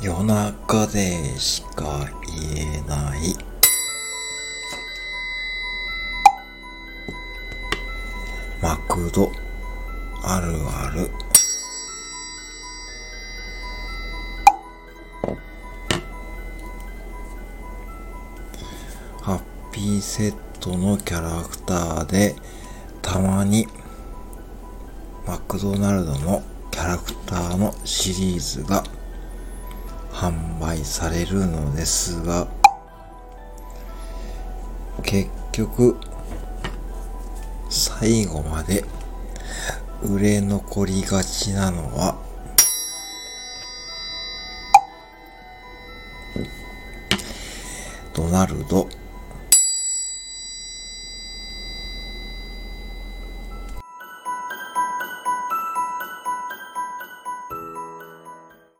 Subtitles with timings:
[0.00, 2.06] 夜中でしか
[2.54, 3.34] 言えない。
[8.60, 9.32] マクド。
[10.22, 11.10] あるある。
[19.22, 19.40] ハッ
[19.72, 22.36] ピーセットのキャラクターで
[23.00, 23.66] たまに
[25.26, 28.84] マクドナルドのキャラクターのシリーズが
[30.16, 32.48] 販売されるのですが
[35.02, 35.98] 結局
[37.68, 38.82] 最後まで
[40.02, 42.16] 売れ残りがちなのは
[48.14, 48.88] ドナルド